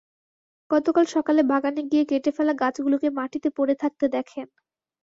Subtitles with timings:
[0.71, 4.47] গতকাল সকালে বাগানে গিয়ে কেটে ফেলা গাছগুলোকে মাটিতে পরে থাকতে দেখেন।